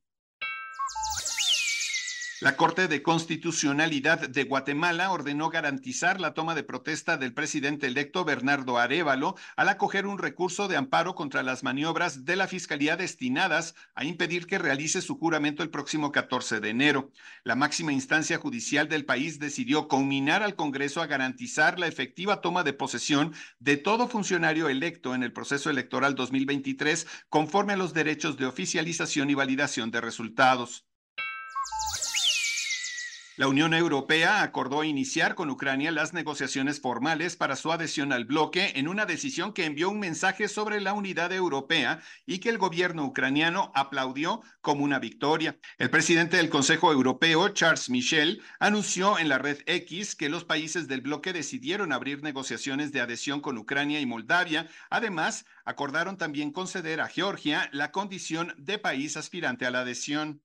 La 2.42 2.56
Corte 2.56 2.88
de 2.88 3.04
Constitucionalidad 3.04 4.30
de 4.30 4.46
Guatemala 4.46 5.12
ordenó 5.12 5.50
garantizar 5.50 6.22
la 6.22 6.34
toma 6.34 6.56
de 6.56 6.64
protesta 6.64 7.18
del 7.18 7.34
presidente 7.34 7.88
electo 7.88 8.24
Bernardo 8.24 8.78
Arevalo 8.78 9.36
al 9.58 9.68
acoger 9.68 10.08
un 10.08 10.18
recurso 10.18 10.70
de 10.70 10.78
amparo 10.78 11.16
contra 11.16 11.44
las 11.44 11.64
maniobras 11.64 12.24
de 12.24 12.38
la 12.38 12.48
Fiscalía 12.48 12.96
destinadas 12.96 13.76
a 13.94 14.06
impedir 14.06 14.48
que 14.48 14.58
realice 14.58 15.02
su 15.02 15.18
juramento 15.18 15.64
el 15.64 15.70
próximo 15.70 16.14
14 16.14 16.62
de 16.62 16.70
enero. 16.70 17.12
La 17.44 17.56
máxima 17.56 17.92
instancia 17.92 18.38
judicial 18.38 18.88
del 18.88 19.04
país 19.04 19.38
decidió 19.40 19.90
conminar 19.90 20.42
al 20.42 20.56
Congreso 20.56 21.02
a 21.02 21.08
garantizar 21.08 21.78
la 21.78 21.88
efectiva 21.88 22.40
toma 22.40 22.64
de 22.64 22.72
posesión 22.72 23.34
de 23.60 23.76
todo 23.76 24.08
funcionario 24.08 24.70
electo 24.70 25.14
en 25.14 25.24
el 25.24 25.34
proceso 25.34 25.70
electoral 25.70 26.16
2023 26.16 27.06
conforme 27.28 27.74
a 27.74 27.78
los 27.78 27.94
derechos 27.94 28.38
de 28.38 28.46
oficialización 28.46 29.30
y 29.30 29.34
validación 29.34 29.92
de 29.92 30.00
resultados. 30.00 30.89
La 33.40 33.48
Unión 33.48 33.74
Europea 33.74 34.44
acordó 34.44 34.84
iniciar 34.84 35.34
con 35.34 35.50
Ucrania 35.50 35.94
las 35.94 36.12
negociaciones 36.14 36.82
formales 36.82 37.38
para 37.38 37.56
su 37.56 37.72
adhesión 37.72 38.12
al 38.12 38.26
bloque 38.26 38.74
en 38.76 38.90
una 38.90 39.06
decisión 39.06 39.54
que 39.54 39.64
envió 39.64 39.90
un 39.90 39.98
mensaje 40.02 40.50
sobre 40.50 40.82
la 40.82 40.92
unidad 40.92 41.32
europea 41.32 42.02
y 42.26 42.40
que 42.40 42.50
el 42.50 42.58
gobierno 42.58 43.06
ucraniano 43.06 43.72
aplaudió 43.76 44.42
como 44.60 44.84
una 44.84 45.00
victoria. 45.00 45.58
El 45.78 45.90
presidente 45.90 46.36
del 46.36 46.50
Consejo 46.50 46.92
Europeo, 46.92 47.48
Charles 47.48 47.90
Michel, 47.90 48.42
anunció 48.60 49.18
en 49.18 49.30
la 49.30 49.38
red 49.38 49.60
X 49.68 50.16
que 50.16 50.28
los 50.28 50.44
países 50.44 50.90
del 50.90 51.00
bloque 51.00 51.32
decidieron 51.32 51.94
abrir 51.94 52.22
negociaciones 52.22 52.92
de 52.92 53.00
adhesión 53.00 53.40
con 53.40 53.58
Ucrania 53.58 54.02
y 54.02 54.06
Moldavia. 54.06 54.68
Además, 54.90 55.46
acordaron 55.64 56.18
también 56.18 56.52
conceder 56.52 57.00
a 57.00 57.08
Georgia 57.08 57.70
la 57.72 57.94
condición 57.94 58.54
de 58.58 58.80
país 58.80 59.16
aspirante 59.16 59.66
a 59.66 59.72
la 59.72 59.80
adhesión. 59.80 60.42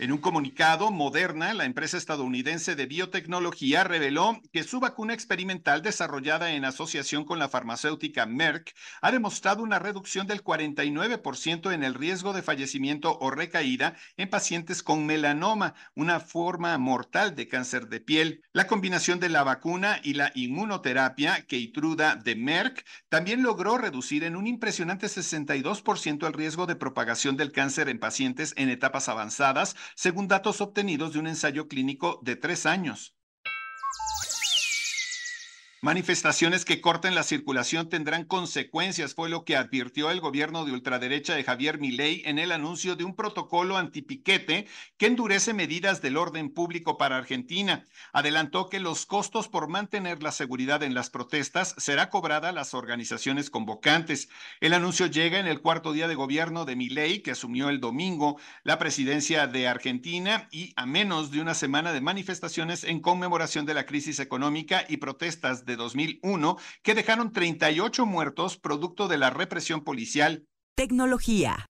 En 0.00 0.12
un 0.12 0.18
comunicado, 0.18 0.90
Moderna, 0.90 1.52
la 1.52 1.66
empresa 1.66 1.98
estadounidense 1.98 2.74
de 2.74 2.86
biotecnología, 2.86 3.84
reveló 3.84 4.40
que 4.50 4.62
su 4.62 4.80
vacuna 4.80 5.12
experimental 5.12 5.82
desarrollada 5.82 6.52
en 6.52 6.64
asociación 6.64 7.26
con 7.26 7.38
la 7.38 7.50
farmacéutica 7.50 8.24
Merck 8.24 8.74
ha 9.02 9.12
demostrado 9.12 9.62
una 9.62 9.78
reducción 9.78 10.26
del 10.26 10.42
49% 10.42 11.74
en 11.74 11.82
el 11.84 11.92
riesgo 11.92 12.32
de 12.32 12.40
fallecimiento 12.40 13.18
o 13.20 13.30
recaída 13.30 13.94
en 14.16 14.30
pacientes 14.30 14.82
con 14.82 15.04
melanoma, 15.04 15.74
una 15.94 16.18
forma 16.18 16.78
mortal 16.78 17.34
de 17.34 17.48
cáncer 17.48 17.88
de 17.88 18.00
piel. 18.00 18.42
La 18.54 18.66
combinación 18.66 19.20
de 19.20 19.28
la 19.28 19.42
vacuna 19.42 20.00
y 20.02 20.14
la 20.14 20.32
inmunoterapia 20.34 21.44
Keytruda 21.46 22.16
de 22.16 22.36
Merck 22.36 22.86
también 23.10 23.42
logró 23.42 23.76
reducir 23.76 24.24
en 24.24 24.36
un 24.36 24.46
impresionante 24.46 25.08
62% 25.08 26.26
el 26.26 26.32
riesgo 26.32 26.64
de 26.64 26.76
propagación 26.76 27.36
del 27.36 27.52
cáncer 27.52 27.90
en 27.90 27.98
pacientes 27.98 28.54
en 28.56 28.70
etapas 28.70 29.10
avanzadas 29.10 29.76
según 29.94 30.28
datos 30.28 30.60
obtenidos 30.60 31.12
de 31.12 31.18
un 31.18 31.26
ensayo 31.26 31.68
clínico 31.68 32.20
de 32.22 32.36
tres 32.36 32.66
años. 32.66 33.14
Manifestaciones 35.82 36.66
que 36.66 36.82
corten 36.82 37.14
la 37.14 37.22
circulación 37.22 37.88
tendrán 37.88 38.24
consecuencias, 38.24 39.14
fue 39.14 39.30
lo 39.30 39.46
que 39.46 39.56
advirtió 39.56 40.10
el 40.10 40.20
gobierno 40.20 40.66
de 40.66 40.72
ultraderecha 40.72 41.34
de 41.34 41.42
Javier 41.42 41.78
Milei 41.78 42.20
en 42.26 42.38
el 42.38 42.52
anuncio 42.52 42.96
de 42.96 43.04
un 43.04 43.16
protocolo 43.16 43.78
antipiquete 43.78 44.66
que 44.98 45.06
endurece 45.06 45.54
medidas 45.54 46.02
del 46.02 46.18
orden 46.18 46.50
público 46.50 46.98
para 46.98 47.16
Argentina. 47.16 47.86
Adelantó 48.12 48.68
que 48.68 48.78
los 48.78 49.06
costos 49.06 49.48
por 49.48 49.68
mantener 49.68 50.22
la 50.22 50.32
seguridad 50.32 50.82
en 50.82 50.92
las 50.92 51.08
protestas 51.08 51.74
será 51.78 52.10
cobrada 52.10 52.50
a 52.50 52.52
las 52.52 52.74
organizaciones 52.74 53.48
convocantes. 53.48 54.28
El 54.60 54.74
anuncio 54.74 55.06
llega 55.06 55.38
en 55.38 55.46
el 55.46 55.62
cuarto 55.62 55.94
día 55.94 56.08
de 56.08 56.14
gobierno 56.14 56.66
de 56.66 56.76
Milei, 56.76 57.22
que 57.22 57.30
asumió 57.30 57.70
el 57.70 57.80
domingo 57.80 58.38
la 58.64 58.78
presidencia 58.78 59.46
de 59.46 59.66
Argentina 59.66 60.46
y 60.50 60.74
a 60.76 60.84
menos 60.84 61.30
de 61.30 61.40
una 61.40 61.54
semana 61.54 61.94
de 61.94 62.02
manifestaciones 62.02 62.84
en 62.84 63.00
conmemoración 63.00 63.64
de 63.64 63.72
la 63.72 63.86
crisis 63.86 64.18
económica 64.18 64.84
y 64.86 64.98
protestas 64.98 65.64
de 65.64 65.69
2001 65.76 66.56
que 66.82 66.94
dejaron 66.94 67.32
38 67.32 68.06
muertos 68.06 68.56
producto 68.56 69.08
de 69.08 69.18
la 69.18 69.30
represión 69.30 69.82
policial. 69.82 70.44
Tecnología. 70.74 71.66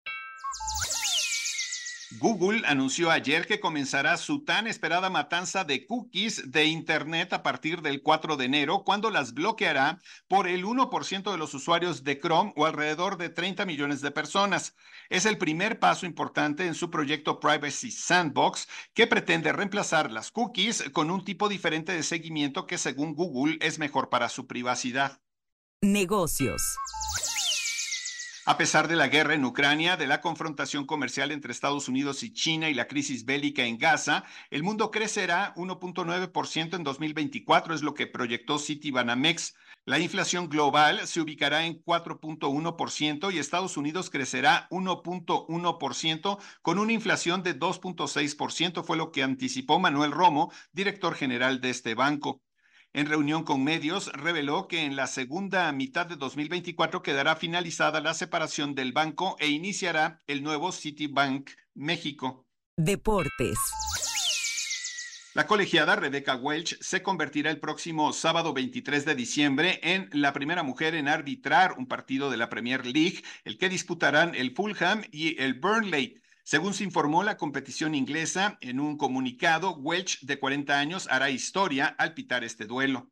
Google 2.18 2.62
anunció 2.66 3.10
ayer 3.10 3.46
que 3.46 3.60
comenzará 3.60 4.16
su 4.16 4.44
tan 4.44 4.66
esperada 4.66 5.10
matanza 5.10 5.62
de 5.62 5.86
cookies 5.86 6.50
de 6.50 6.64
Internet 6.64 7.32
a 7.32 7.44
partir 7.44 7.82
del 7.82 8.02
4 8.02 8.36
de 8.36 8.46
enero, 8.46 8.82
cuando 8.84 9.10
las 9.10 9.32
bloqueará 9.32 10.00
por 10.26 10.48
el 10.48 10.64
1% 10.64 11.30
de 11.30 11.38
los 11.38 11.54
usuarios 11.54 12.02
de 12.02 12.18
Chrome 12.18 12.52
o 12.56 12.66
alrededor 12.66 13.16
de 13.16 13.28
30 13.28 13.64
millones 13.64 14.00
de 14.00 14.10
personas. 14.10 14.74
Es 15.08 15.24
el 15.24 15.38
primer 15.38 15.78
paso 15.78 16.04
importante 16.04 16.66
en 16.66 16.74
su 16.74 16.90
proyecto 16.90 17.38
Privacy 17.38 17.92
Sandbox, 17.92 18.66
que 18.92 19.06
pretende 19.06 19.52
reemplazar 19.52 20.10
las 20.10 20.32
cookies 20.32 20.90
con 20.92 21.12
un 21.12 21.24
tipo 21.24 21.48
diferente 21.48 21.92
de 21.92 22.02
seguimiento 22.02 22.66
que 22.66 22.78
según 22.78 23.14
Google 23.14 23.58
es 23.60 23.78
mejor 23.78 24.08
para 24.08 24.28
su 24.28 24.48
privacidad. 24.48 25.20
Negocios. 25.80 26.60
A 28.50 28.58
pesar 28.58 28.88
de 28.88 28.96
la 28.96 29.06
guerra 29.06 29.34
en 29.34 29.44
Ucrania, 29.44 29.96
de 29.96 30.08
la 30.08 30.20
confrontación 30.20 30.84
comercial 30.84 31.30
entre 31.30 31.52
Estados 31.52 31.88
Unidos 31.88 32.24
y 32.24 32.32
China 32.32 32.68
y 32.68 32.74
la 32.74 32.88
crisis 32.88 33.24
bélica 33.24 33.62
en 33.62 33.78
Gaza, 33.78 34.24
el 34.50 34.64
mundo 34.64 34.90
crecerá 34.90 35.54
1.9% 35.54 36.74
en 36.74 36.82
2024, 36.82 37.74
es 37.74 37.82
lo 37.82 37.94
que 37.94 38.08
proyectó 38.08 38.58
Citibanamex. 38.58 39.54
La 39.84 40.00
inflación 40.00 40.48
global 40.48 41.06
se 41.06 41.20
ubicará 41.20 41.64
en 41.64 41.80
4.1% 41.80 43.32
y 43.32 43.38
Estados 43.38 43.76
Unidos 43.76 44.10
crecerá 44.10 44.66
1.1% 44.70 46.38
con 46.60 46.80
una 46.80 46.92
inflación 46.92 47.44
de 47.44 47.56
2.6%, 47.56 48.82
fue 48.82 48.96
lo 48.96 49.12
que 49.12 49.22
anticipó 49.22 49.78
Manuel 49.78 50.10
Romo, 50.10 50.52
director 50.72 51.14
general 51.14 51.60
de 51.60 51.70
este 51.70 51.94
banco 51.94 52.42
en 52.92 53.06
reunión 53.06 53.44
con 53.44 53.62
medios, 53.62 54.12
reveló 54.12 54.66
que 54.66 54.84
en 54.84 54.96
la 54.96 55.06
segunda 55.06 55.70
mitad 55.72 56.06
de 56.06 56.16
2024 56.16 57.02
quedará 57.02 57.36
finalizada 57.36 58.00
la 58.00 58.14
separación 58.14 58.74
del 58.74 58.92
banco 58.92 59.36
e 59.38 59.48
iniciará 59.48 60.20
el 60.26 60.42
nuevo 60.42 60.72
Citibank 60.72 61.50
México. 61.74 62.46
Deportes. 62.76 63.58
La 65.32 65.46
colegiada 65.46 65.94
Rebecca 65.94 66.34
Welch 66.34 66.76
se 66.80 67.04
convertirá 67.04 67.52
el 67.52 67.60
próximo 67.60 68.12
sábado 68.12 68.52
23 68.52 69.04
de 69.04 69.14
diciembre 69.14 69.78
en 69.84 70.08
la 70.12 70.32
primera 70.32 70.64
mujer 70.64 70.96
en 70.96 71.06
arbitrar 71.06 71.74
un 71.78 71.86
partido 71.86 72.30
de 72.30 72.36
la 72.36 72.48
Premier 72.48 72.84
League, 72.84 73.22
el 73.44 73.56
que 73.56 73.68
disputarán 73.68 74.34
el 74.34 74.52
Fulham 74.52 75.04
y 75.12 75.40
el 75.40 75.54
Burnley. 75.54 76.20
Según 76.50 76.74
se 76.74 76.82
informó 76.82 77.22
la 77.22 77.36
competición 77.36 77.94
inglesa, 77.94 78.58
en 78.60 78.80
un 78.80 78.96
comunicado, 78.96 79.76
Welch, 79.76 80.18
de 80.22 80.40
40 80.40 80.80
años, 80.80 81.06
hará 81.08 81.30
historia 81.30 81.86
al 81.96 82.12
pitar 82.12 82.42
este 82.42 82.66
duelo. 82.66 83.08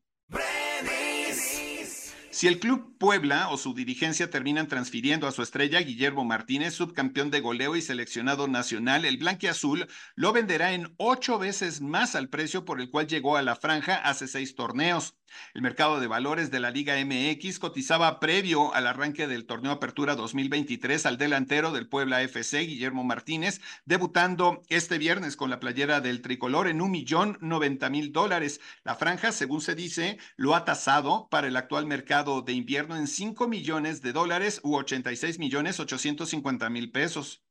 Si 2.30 2.48
el 2.48 2.58
club 2.58 2.98
Puebla 2.98 3.50
o 3.50 3.56
su 3.56 3.74
dirigencia 3.74 4.28
terminan 4.28 4.66
transfiriendo 4.66 5.28
a 5.28 5.30
su 5.30 5.42
estrella 5.42 5.78
Guillermo 5.78 6.24
Martínez, 6.24 6.74
subcampeón 6.74 7.30
de 7.30 7.38
goleo 7.38 7.76
y 7.76 7.80
seleccionado 7.80 8.48
nacional, 8.48 9.04
el 9.04 9.18
blanquiazul 9.18 9.86
lo 10.16 10.32
venderá 10.32 10.72
en 10.72 10.92
ocho 10.96 11.38
veces 11.38 11.80
más 11.80 12.16
al 12.16 12.30
precio 12.30 12.64
por 12.64 12.80
el 12.80 12.90
cual 12.90 13.06
llegó 13.06 13.36
a 13.36 13.42
la 13.42 13.54
franja 13.54 13.98
hace 13.98 14.26
seis 14.26 14.56
torneos. 14.56 15.17
El 15.54 15.62
mercado 15.62 16.00
de 16.00 16.06
valores 16.06 16.50
de 16.50 16.60
la 16.60 16.70
Liga 16.70 16.94
MX 17.04 17.58
cotizaba 17.58 18.20
previo 18.20 18.74
al 18.74 18.86
arranque 18.86 19.26
del 19.26 19.46
torneo 19.46 19.72
Apertura 19.72 20.14
2023 20.14 21.06
al 21.06 21.18
delantero 21.18 21.72
del 21.72 21.88
Puebla 21.88 22.22
FC, 22.22 22.60
Guillermo 22.60 23.04
Martínez, 23.04 23.60
debutando 23.84 24.62
este 24.68 24.98
viernes 24.98 25.36
con 25.36 25.50
la 25.50 25.60
playera 25.60 26.00
del 26.00 26.22
tricolor 26.22 26.68
en 26.68 26.80
un 26.80 26.90
millón 26.90 27.38
noventa 27.40 27.90
mil 27.90 28.12
dólares. 28.12 28.60
La 28.84 28.94
franja, 28.94 29.32
según 29.32 29.60
se 29.60 29.74
dice, 29.74 30.18
lo 30.36 30.54
ha 30.54 30.64
tasado 30.64 31.28
para 31.30 31.48
el 31.48 31.56
actual 31.56 31.86
mercado 31.86 32.42
de 32.42 32.52
invierno 32.52 32.96
en 32.96 33.06
5 33.06 33.48
millones 33.48 34.02
de 34.02 34.12
dólares 34.12 34.60
u 34.62 34.76
86 34.76 35.38
millones 35.38 35.80
850 35.80 36.70
mil 36.70 36.90
pesos. 36.90 37.44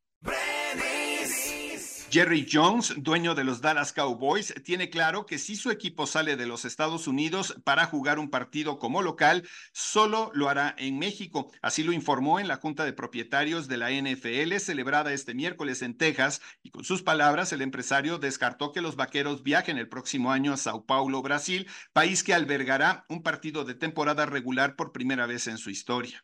Jerry 2.09 2.47
Jones, 2.49 2.93
dueño 2.97 3.35
de 3.35 3.43
los 3.43 3.59
Dallas 3.59 3.91
Cowboys, 3.91 4.53
tiene 4.63 4.89
claro 4.89 5.25
que 5.25 5.37
si 5.37 5.57
su 5.57 5.71
equipo 5.71 6.07
sale 6.07 6.37
de 6.37 6.45
los 6.45 6.63
Estados 6.63 7.05
Unidos 7.05 7.55
para 7.65 7.85
jugar 7.85 8.17
un 8.17 8.29
partido 8.29 8.79
como 8.79 9.01
local, 9.01 9.47
solo 9.73 10.31
lo 10.33 10.47
hará 10.47 10.73
en 10.77 10.99
México. 10.99 11.51
Así 11.61 11.83
lo 11.83 11.91
informó 11.91 12.39
en 12.39 12.47
la 12.47 12.57
Junta 12.57 12.85
de 12.85 12.93
Propietarios 12.93 13.67
de 13.67 13.77
la 13.77 13.91
NFL 13.91 14.55
celebrada 14.59 15.11
este 15.11 15.33
miércoles 15.33 15.81
en 15.81 15.97
Texas 15.97 16.41
y 16.63 16.69
con 16.69 16.85
sus 16.85 17.03
palabras 17.03 17.51
el 17.51 17.61
empresario 17.61 18.19
descartó 18.19 18.71
que 18.71 18.81
los 18.81 18.95
vaqueros 18.95 19.43
viajen 19.43 19.77
el 19.77 19.89
próximo 19.89 20.31
año 20.31 20.53
a 20.53 20.57
Sao 20.57 20.85
Paulo, 20.85 21.21
Brasil, 21.21 21.67
país 21.91 22.23
que 22.23 22.33
albergará 22.33 23.05
un 23.09 23.21
partido 23.21 23.65
de 23.65 23.75
temporada 23.75 24.25
regular 24.25 24.77
por 24.77 24.93
primera 24.93 25.25
vez 25.25 25.47
en 25.47 25.57
su 25.57 25.69
historia. 25.69 26.23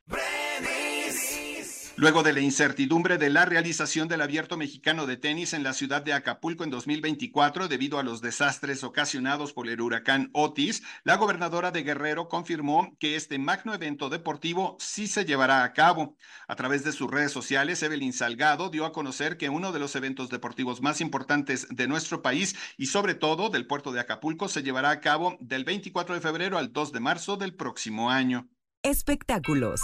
Luego 1.95 2.23
de 2.23 2.33
la 2.33 2.39
incertidumbre 2.39 3.19
de 3.19 3.29
la 3.29 3.45
realización 3.45 4.07
del 4.07 4.21
abierto 4.21 4.57
mexicano 4.57 5.05
de 5.05 5.15
tenis 5.15 5.53
en 5.53 5.61
la 5.61 5.73
ciudad 5.73 6.01
de 6.01 6.13
Acapulco 6.13 6.63
en 6.63 6.71
2024 6.71 7.67
debido 7.67 7.99
a 7.99 8.03
los 8.03 8.19
desastres 8.19 8.83
ocasionados 8.83 9.53
por 9.53 9.69
el 9.69 9.79
huracán 9.79 10.31
Otis, 10.33 10.81
la 11.03 11.17
gobernadora 11.17 11.69
de 11.69 11.83
Guerrero 11.83 12.29
confirmó 12.29 12.97
que 12.99 13.15
este 13.15 13.37
magno 13.37 13.75
evento 13.75 14.09
deportivo 14.09 14.75
sí 14.79 15.05
se 15.05 15.23
llevará 15.23 15.63
a 15.63 15.73
cabo. 15.73 16.17
A 16.47 16.55
través 16.55 16.83
de 16.83 16.93
sus 16.93 17.11
redes 17.11 17.31
sociales, 17.31 17.83
Evelyn 17.83 18.11
Salgado 18.11 18.69
dio 18.69 18.85
a 18.85 18.91
conocer 18.91 19.37
que 19.37 19.49
uno 19.49 19.71
de 19.71 19.79
los 19.79 19.95
eventos 19.95 20.31
deportivos 20.31 20.81
más 20.81 20.99
importantes 20.99 21.67
de 21.69 21.87
nuestro 21.87 22.23
país 22.23 22.55
y 22.75 22.87
sobre 22.87 23.13
todo 23.13 23.49
del 23.49 23.67
puerto 23.67 23.91
de 23.91 23.99
Acapulco 23.99 24.47
se 24.47 24.63
llevará 24.63 24.89
a 24.89 24.99
cabo 24.99 25.37
del 25.39 25.63
24 25.63 26.15
de 26.15 26.21
febrero 26.21 26.57
al 26.57 26.73
2 26.73 26.91
de 26.91 26.99
marzo 26.99 27.37
del 27.37 27.53
próximo 27.53 28.09
año. 28.09 28.49
Espectáculos. 28.81 29.79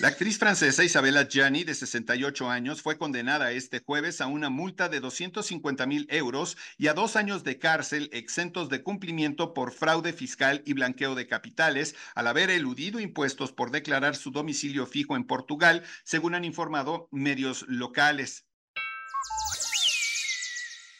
La 0.00 0.08
actriz 0.08 0.38
francesa 0.38 0.82
Isabella 0.82 1.28
Gianni, 1.28 1.62
de 1.62 1.72
68 1.72 2.50
años, 2.50 2.82
fue 2.82 2.98
condenada 2.98 3.52
este 3.52 3.78
jueves 3.78 4.20
a 4.20 4.26
una 4.26 4.50
multa 4.50 4.88
de 4.88 4.98
250 4.98 5.86
mil 5.86 6.08
euros 6.10 6.56
y 6.76 6.88
a 6.88 6.94
dos 6.94 7.14
años 7.14 7.44
de 7.44 7.60
cárcel 7.60 8.10
exentos 8.12 8.68
de 8.68 8.82
cumplimiento 8.82 9.54
por 9.54 9.70
fraude 9.70 10.12
fiscal 10.12 10.62
y 10.66 10.72
blanqueo 10.72 11.14
de 11.14 11.28
capitales 11.28 11.94
al 12.16 12.26
haber 12.26 12.50
eludido 12.50 12.98
impuestos 12.98 13.52
por 13.52 13.70
declarar 13.70 14.16
su 14.16 14.32
domicilio 14.32 14.84
fijo 14.86 15.14
en 15.14 15.28
Portugal, 15.28 15.84
según 16.02 16.34
han 16.34 16.44
informado 16.44 17.08
medios 17.12 17.64
locales. 17.68 18.43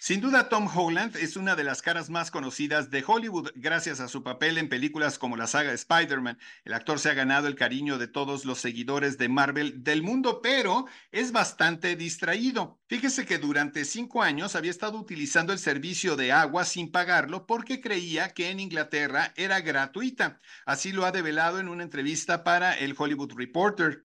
Sin 0.05 0.21
duda, 0.21 0.51
Tom 0.51 0.69
Holland 0.69 1.17
es 1.17 1.35
una 1.35 1.57
de 1.57 1.65
las 1.65 1.81
caras 1.81 2.11
más 2.11 2.31
conocidas 2.31 2.91
de 2.91 3.03
Hollywood 3.07 3.53
gracias 3.55 4.01
a 4.01 4.09
su 4.09 4.23
papel 4.23 4.59
en 4.59 4.69
películas 4.69 5.19
como 5.19 5.39
la 5.39 5.47
saga 5.47 5.73
Spider-Man. 5.73 6.39
El 6.67 6.75
actor 6.75 6.99
se 6.99 7.09
ha 7.09 7.15
ganado 7.15 7.49
el 7.49 7.55
cariño 7.55 7.97
de 7.97 8.07
todos 8.07 8.45
los 8.45 8.59
seguidores 8.59 9.17
de 9.17 9.31
Marvel 9.31 9.83
del 9.83 10.03
mundo, 10.03 10.43
pero 10.43 10.85
es 11.11 11.33
bastante 11.33 11.97
distraído. 11.97 12.79
Fíjese 12.87 13.25
que 13.25 13.39
durante 13.39 13.87
cinco 13.87 14.23
años 14.23 14.57
había 14.57 14.73
estado 14.73 14.99
utilizando 14.99 15.55
el 15.55 15.59
servicio 15.59 16.17
de 16.17 16.33
agua 16.33 16.67
sin 16.67 16.93
pagarlo 16.93 17.47
porque 17.47 17.81
creía 17.81 18.29
que 18.35 18.51
en 18.51 18.61
Inglaterra 18.61 19.33
era 19.37 19.63
gratuita. 19.63 20.39
Así 20.67 20.93
lo 20.93 21.07
ha 21.07 21.13
develado 21.13 21.61
en 21.61 21.69
una 21.71 21.83
entrevista 21.83 22.45
para 22.45 22.75
el 22.75 22.95
Hollywood 22.95 23.33
Reporter. 23.35 24.05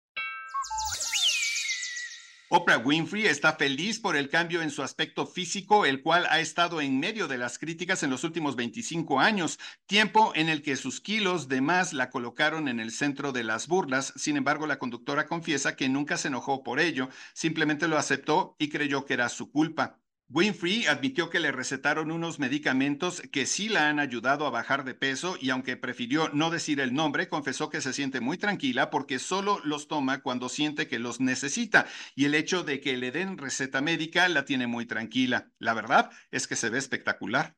Oprah 2.50 2.78
Winfrey 2.78 3.26
está 3.26 3.54
feliz 3.54 4.00
por 4.00 4.16
el 4.16 4.30
cambio 4.30 4.62
en 4.62 4.70
su 4.70 4.84
aspecto 4.84 5.26
físico, 5.26 5.84
el 5.84 6.04
cual 6.04 6.28
ha 6.30 6.40
estado 6.40 6.80
en 6.80 7.00
medio 7.00 7.28
de 7.28 7.40
las 7.40 7.58
críticas 7.58 8.04
en 8.04 8.12
los 8.12 8.24
últimos 8.24 8.56
25 8.56 9.20
años, 9.20 9.58
tiempo 9.88 10.32
en 10.36 10.50
el 10.50 10.62
que 10.62 10.76
sus 10.76 11.02
kilos 11.02 11.48
de 11.48 11.62
más 11.62 11.92
la 11.92 12.12
colocaron 12.12 12.68
en 12.68 12.80
el 12.80 12.92
centro 12.92 13.32
de 13.32 13.44
las 13.44 13.68
burlas. 13.68 14.14
Sin 14.16 14.38
embargo, 14.38 14.68
la 14.68 14.78
conductora 14.78 15.26
confiesa 15.26 15.76
que 15.76 15.90
nunca 15.90 16.18
se 16.18 16.28
enojó 16.28 16.62
por 16.62 16.80
ello, 16.80 17.10
simplemente 17.34 17.88
lo 17.88 17.98
aceptó 17.98 18.56
y 18.60 18.70
creyó 18.70 19.06
que 19.06 19.16
era 19.16 19.30
su 19.30 19.50
culpa. 19.50 19.98
Winfrey 20.28 20.88
admitió 20.88 21.30
que 21.30 21.40
le 21.40 21.52
recetaron 21.52 22.10
unos 22.10 22.40
medicamentos 22.40 23.22
que 23.32 23.46
sí 23.46 23.70
la 23.70 23.90
han 23.90 24.00
ayudado 24.00 24.48
a 24.48 24.50
bajar 24.50 24.84
de 24.84 24.96
peso 24.96 25.38
y 25.40 25.52
aunque 25.52 25.78
prefirió 25.78 26.30
no 26.30 26.50
decir 26.50 26.80
el 26.80 26.96
nombre, 26.96 27.30
confesó 27.30 27.70
que 27.70 27.80
se 27.80 27.94
siente 27.94 28.22
muy 28.22 28.40
tranquila 28.40 28.90
porque 28.90 29.20
solo 29.20 29.62
los 29.64 29.88
toma 29.88 30.24
cuando 30.24 30.50
siente 30.50 30.88
que 30.88 30.98
los 30.98 31.20
necesita 31.20 31.86
y 32.16 32.26
el 32.26 32.34
hecho 32.34 32.64
de 32.64 32.82
que 32.82 32.98
le 32.98 33.12
den 33.12 33.38
receta 33.38 33.82
médica 33.82 34.28
la 34.28 34.46
tiene 34.46 34.66
muy 34.66 34.88
tranquila. 34.88 35.52
La 35.60 35.76
verdad 35.76 36.10
es 36.32 36.48
que 36.48 36.56
se 36.56 36.70
ve 36.72 36.80
espectacular. 36.80 37.56